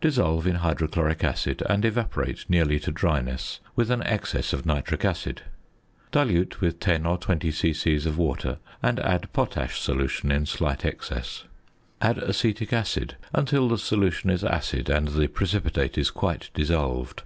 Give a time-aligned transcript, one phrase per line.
[0.00, 5.42] Dissolve in hydrochloric acid, and evaporate nearly to dryness with an excess of nitric acid.
[6.12, 7.96] Dilute with 10 or 20 c.c.
[8.06, 11.42] of water and add potash solution in slight excess.
[12.00, 17.24] Add acetic acid until the solution is acid and the precipitate is quite dissolved.